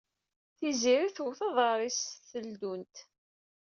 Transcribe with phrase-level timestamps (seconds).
[0.57, 2.95] Tiziri twet aḍar-is s teldunt.